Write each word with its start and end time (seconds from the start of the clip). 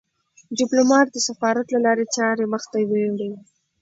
ډيپلومات 0.57 1.07
د 1.11 1.17
سفارت 1.27 1.67
له 1.71 1.79
لارې 1.85 2.05
چارې 2.15 2.43
مخ 2.53 2.63
ته 2.71 2.77
وړي. 2.89 3.29